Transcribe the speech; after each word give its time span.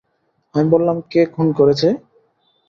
আমি 0.55 0.67
বললাম, 0.73 0.97
কে 1.11 1.21
খুন 1.33 1.47
করেছে? 1.59 1.87